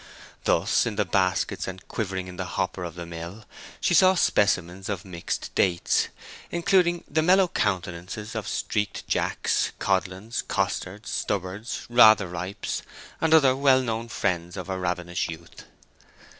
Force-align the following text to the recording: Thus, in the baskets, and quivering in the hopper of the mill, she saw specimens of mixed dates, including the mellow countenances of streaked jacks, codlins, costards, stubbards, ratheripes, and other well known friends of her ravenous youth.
Thus, 0.45 0.87
in 0.87 0.95
the 0.95 1.05
baskets, 1.05 1.67
and 1.67 1.87
quivering 1.87 2.25
in 2.25 2.35
the 2.35 2.45
hopper 2.57 2.83
of 2.83 2.95
the 2.95 3.05
mill, 3.05 3.45
she 3.79 3.93
saw 3.93 4.15
specimens 4.15 4.89
of 4.89 5.05
mixed 5.05 5.53
dates, 5.53 6.07
including 6.49 7.03
the 7.07 7.21
mellow 7.21 7.47
countenances 7.47 8.33
of 8.33 8.47
streaked 8.47 9.07
jacks, 9.07 9.71
codlins, 9.77 10.41
costards, 10.47 11.11
stubbards, 11.11 11.85
ratheripes, 11.87 12.81
and 13.21 13.31
other 13.31 13.55
well 13.55 13.83
known 13.83 14.07
friends 14.09 14.57
of 14.57 14.65
her 14.65 14.79
ravenous 14.79 15.29
youth. 15.29 15.65